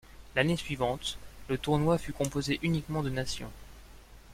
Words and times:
L’année 0.35 0.57
suivante, 0.57 1.19
le 1.47 1.59
tournoi 1.59 1.99
fut 1.99 2.11
composé 2.11 2.57
uniquement 2.63 3.03
de 3.03 3.11
nations. 3.11 3.51